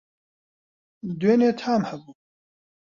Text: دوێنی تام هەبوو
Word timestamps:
دوێنی 1.19 1.51
تام 1.59 1.81
هەبوو 1.89 2.13